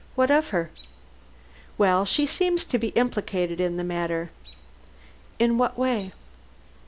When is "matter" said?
3.83-4.31